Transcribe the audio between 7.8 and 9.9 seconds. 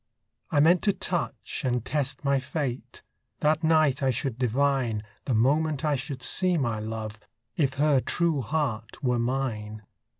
true heart were mine.